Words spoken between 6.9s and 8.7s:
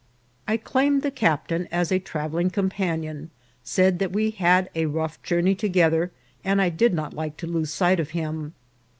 not like to lose sight of him.